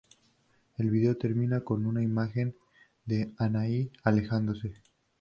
El 0.77 0.89
video 0.89 1.15
termina 1.15 1.61
con 1.61 1.85
una 1.85 2.01
imagen 2.01 2.55
de 3.05 3.31
Anahí 3.37 3.91
alejándose. 4.03 4.73